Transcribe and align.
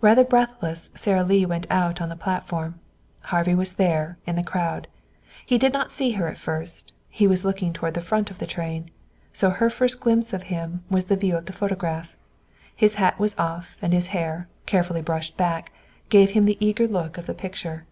Rather 0.00 0.24
breathless 0.24 0.88
Sara 0.94 1.22
Lee 1.22 1.44
went 1.44 1.66
out 1.68 2.00
on 2.00 2.08
the 2.08 2.16
platform. 2.16 2.80
Harvey 3.24 3.54
was 3.54 3.74
there, 3.74 4.16
in 4.26 4.34
the 4.34 4.42
crowd. 4.42 4.88
He 5.44 5.58
did 5.58 5.74
not 5.74 5.92
see 5.92 6.12
her 6.12 6.28
at 6.28 6.38
first. 6.38 6.94
He 7.10 7.26
was 7.26 7.44
looking 7.44 7.74
toward 7.74 7.92
the 7.92 8.00
front 8.00 8.30
of 8.30 8.38
the 8.38 8.46
train. 8.46 8.90
So 9.34 9.50
her 9.50 9.68
first 9.68 10.00
glimpse 10.00 10.32
of 10.32 10.44
him 10.44 10.82
was 10.88 11.04
the 11.04 11.14
view 11.16 11.36
of 11.36 11.44
the 11.44 11.52
photograph. 11.52 12.16
His 12.74 12.94
hat 12.94 13.18
was 13.20 13.38
off, 13.38 13.76
and 13.82 13.92
his 13.92 14.06
hair, 14.16 14.48
carefully 14.64 15.02
brushed 15.02 15.36
back, 15.36 15.74
gave 16.08 16.30
him 16.30 16.46
the 16.46 16.56
eager 16.58 16.88
look 16.88 17.18
of 17.18 17.26
the 17.26 17.34
picture. 17.34 17.84